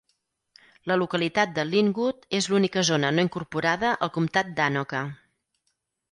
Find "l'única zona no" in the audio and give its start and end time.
2.53-3.25